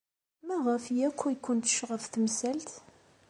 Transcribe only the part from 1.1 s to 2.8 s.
ay kent-tecɣeb temsalt?